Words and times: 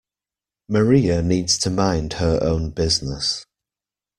Maria 0.67 1.21
needs 1.21 1.59
to 1.59 1.69
mind 1.69 2.13
her 2.13 2.39
own 2.41 2.71
business. 2.71 3.45